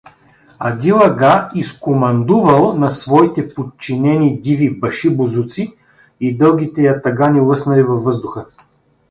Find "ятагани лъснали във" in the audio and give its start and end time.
6.91-8.03